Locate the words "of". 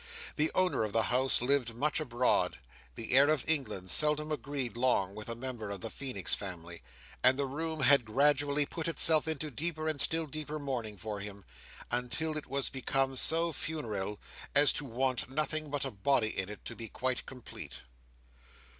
0.83-0.93, 3.29-3.47, 5.69-5.81